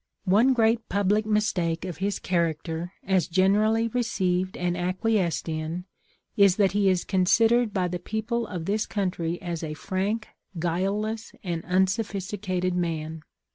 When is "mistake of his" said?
1.27-2.17